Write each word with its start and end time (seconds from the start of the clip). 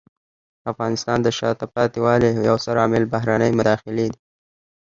د 0.61 0.63
افغانستان 0.73 1.17
د 1.23 1.27
شاته 1.37 1.65
پاتې 1.75 1.99
والي 2.05 2.29
یو 2.49 2.55
ستر 2.63 2.75
عامل 2.81 3.03
بهرنۍ 3.13 3.51
مداخلې 3.59 4.05
دي. 4.13 4.19